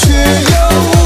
[0.00, 0.12] 却
[0.52, 0.97] 要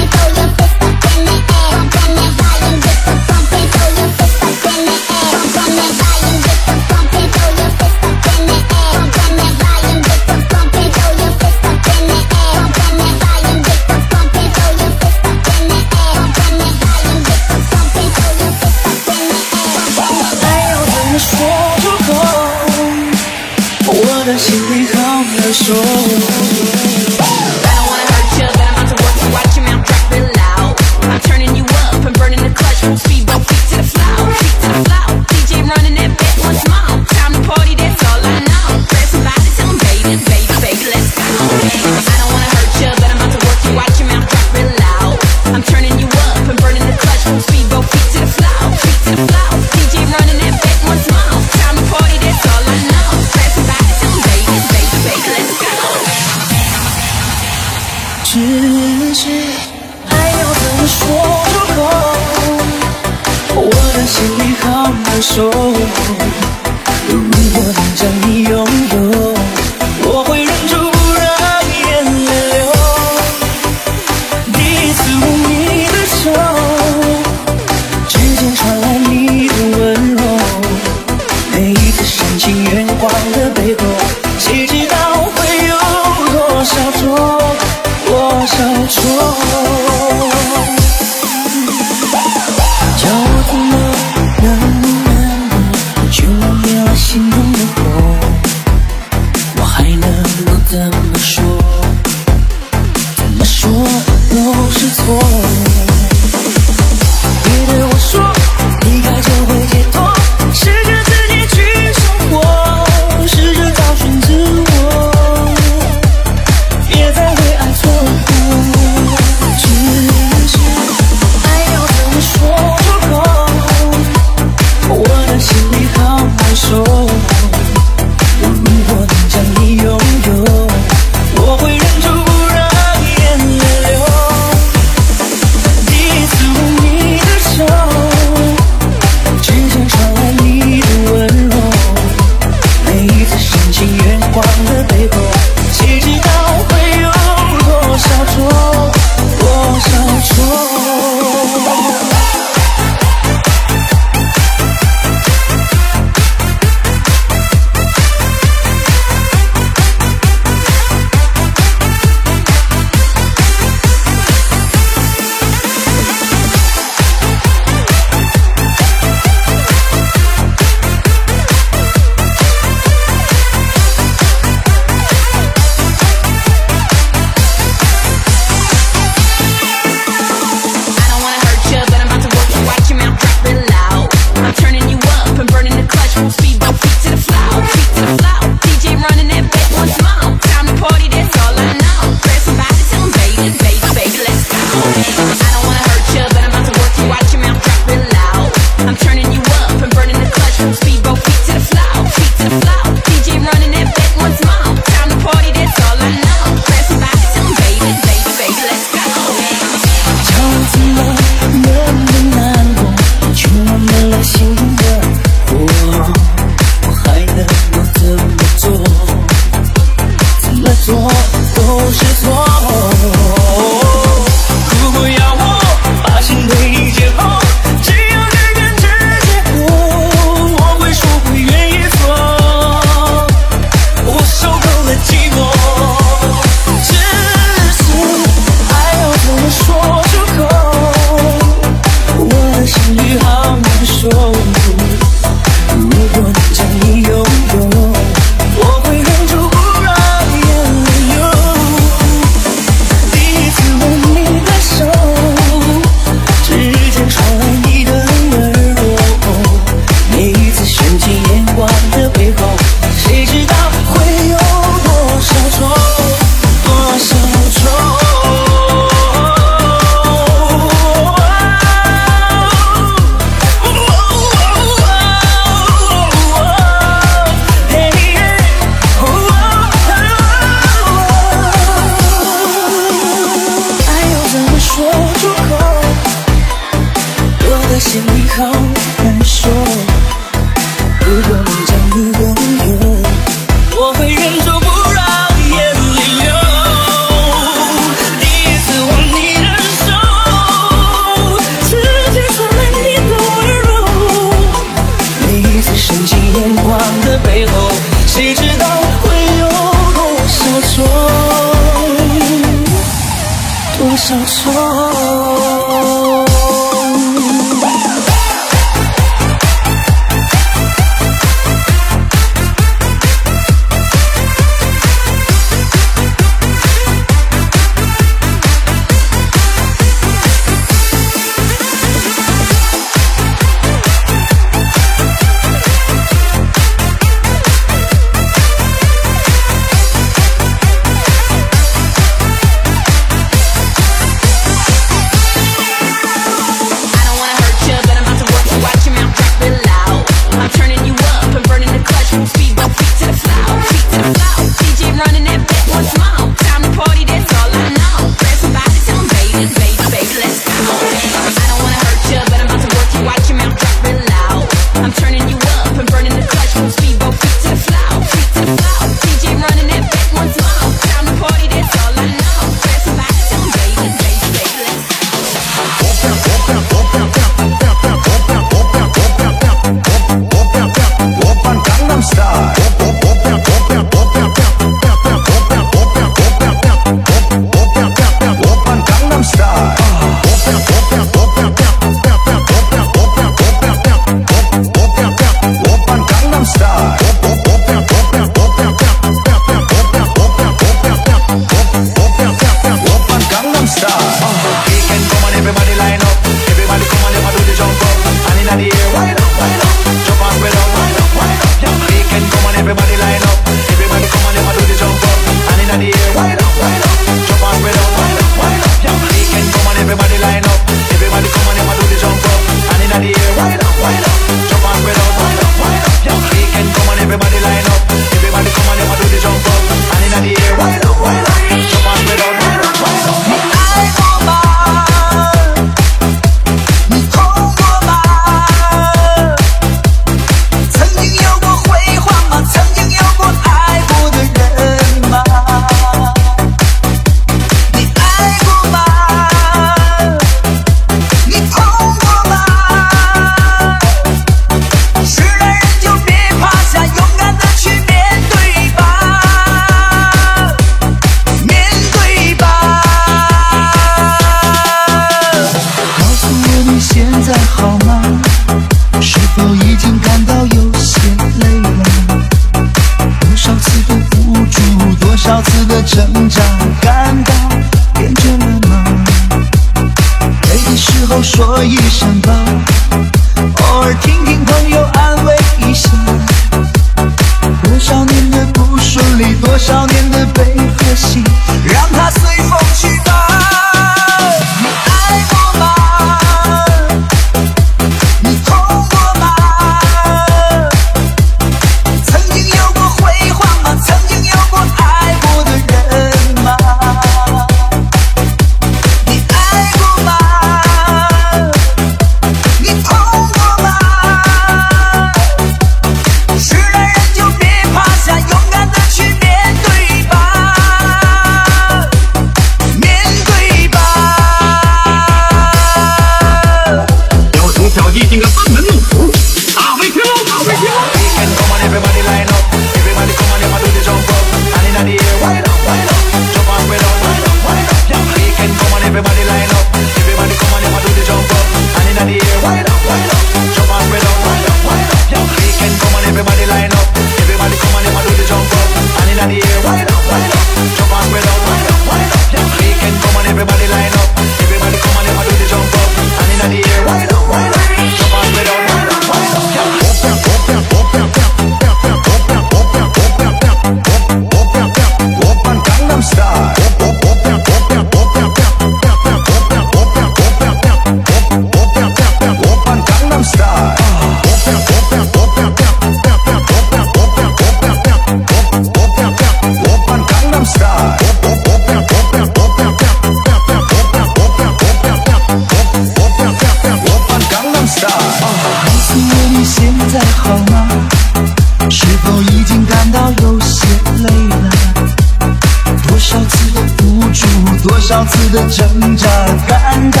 [598.30, 599.06] 的挣扎
[599.46, 600.00] 感到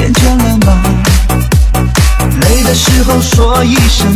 [0.00, 0.82] 厌倦了吗？
[2.40, 4.14] 累的时候说一声。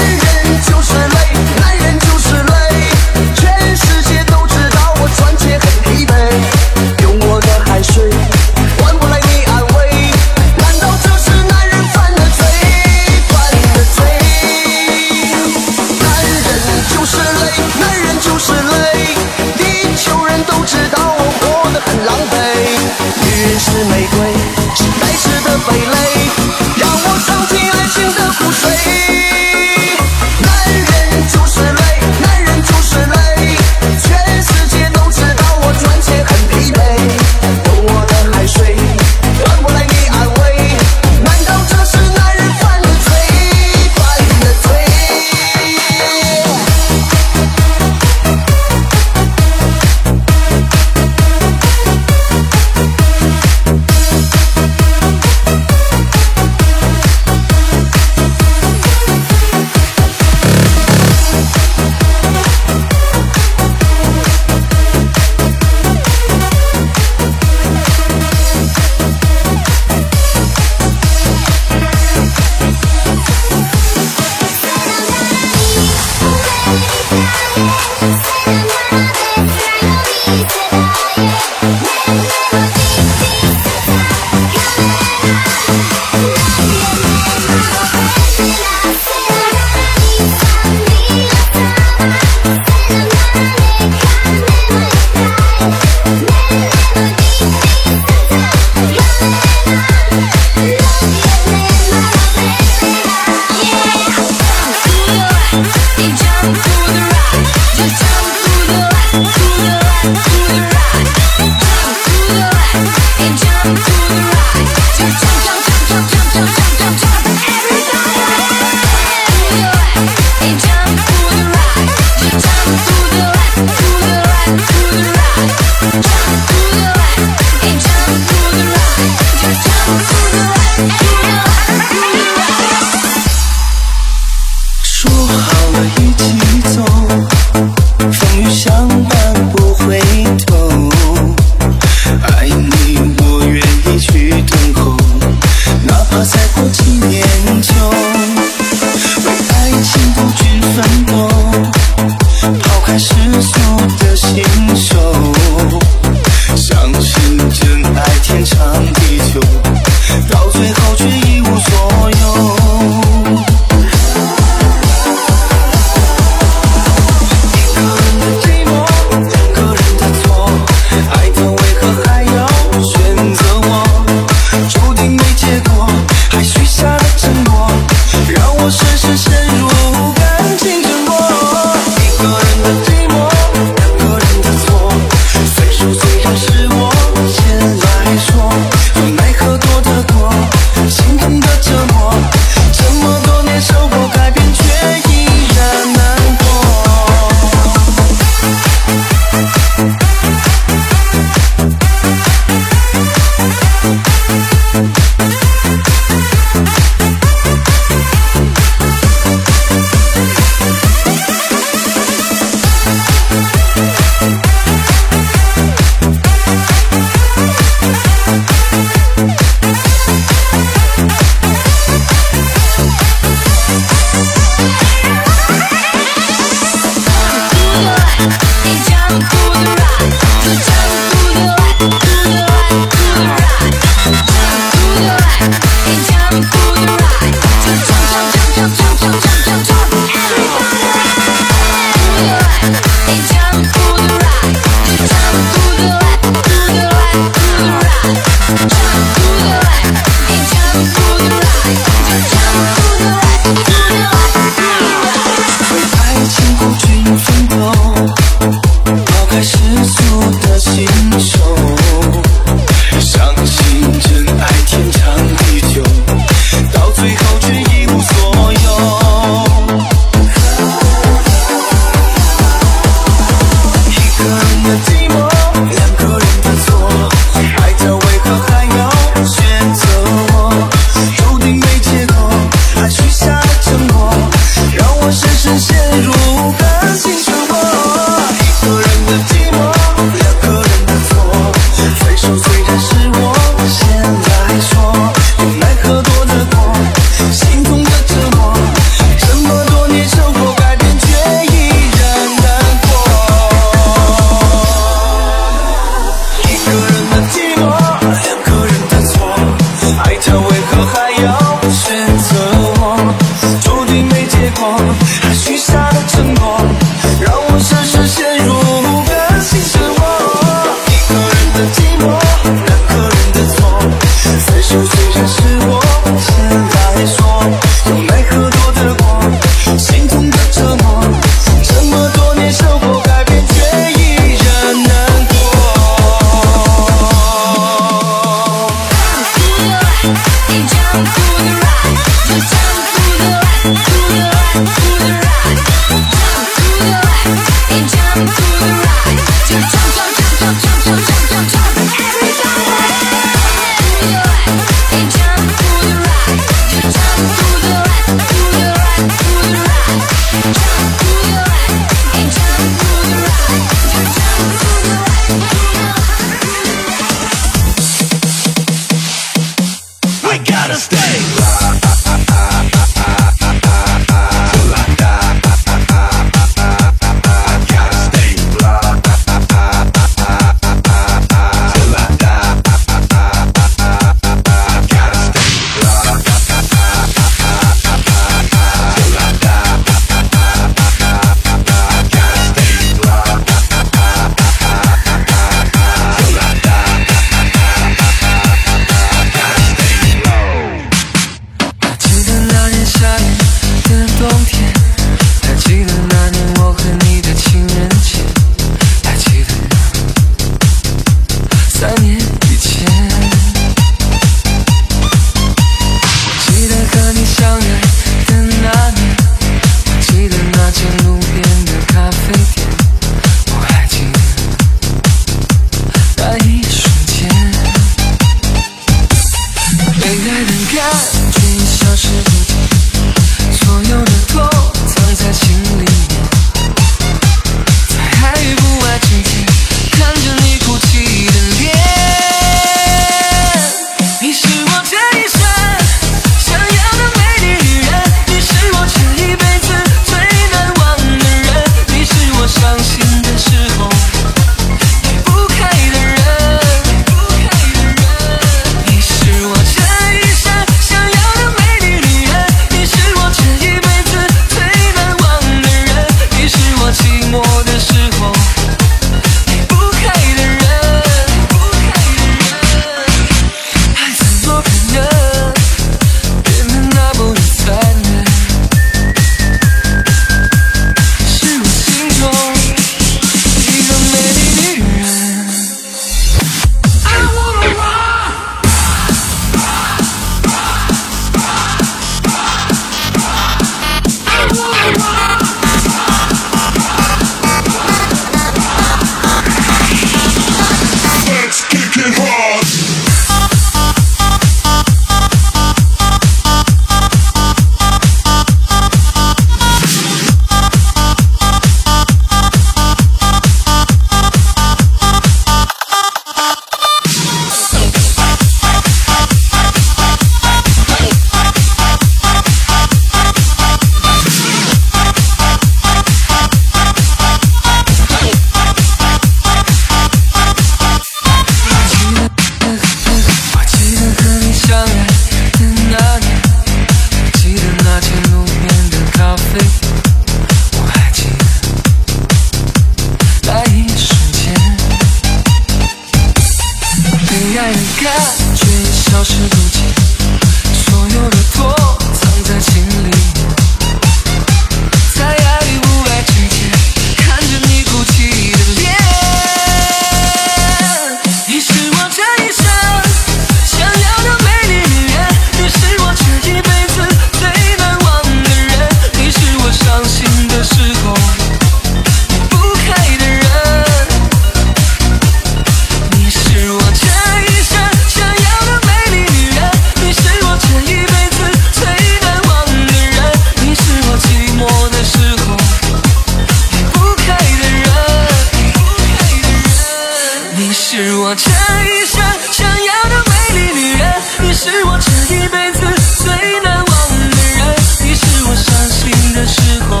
[590.88, 592.22] 你是我这一生
[592.52, 595.80] 想要的美丽女人你是我这一辈子
[596.22, 597.74] 最难忘的人
[598.04, 600.00] 你是我伤心的时候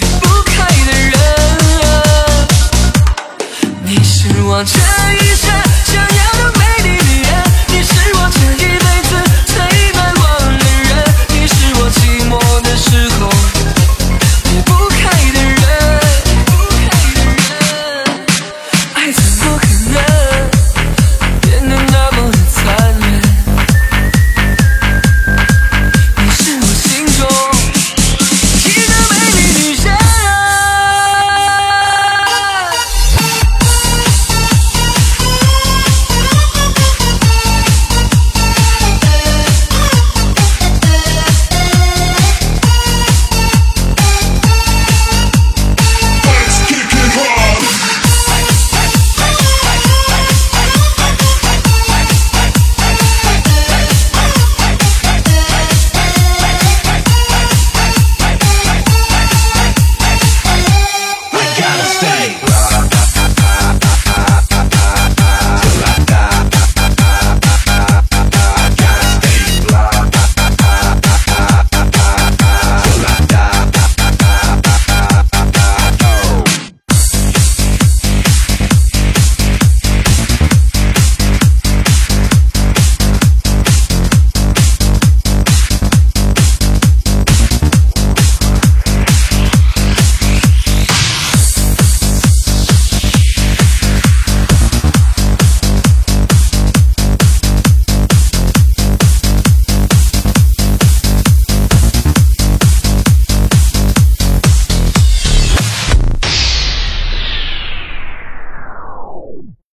[0.00, 1.12] 离不开的人。
[3.82, 4.76] 你是我这
[5.24, 5.31] 一